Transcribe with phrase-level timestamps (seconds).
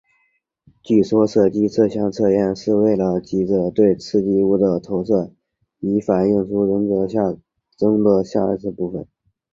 [0.81, 5.31] 据说设计这项测验是为了藉着对刺激物的投射
[5.79, 7.05] 以反映出人格
[7.77, 9.05] 中的下意识部分。